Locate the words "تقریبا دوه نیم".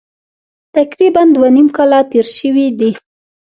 0.75-1.67